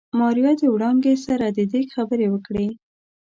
ماريا 0.19 0.51
د 0.59 0.61
وړانګې 0.73 1.13
سره 1.25 1.45
د 1.57 1.59
ديګ 1.71 1.87
خبرې 1.95 2.27
وکړې. 2.29 2.67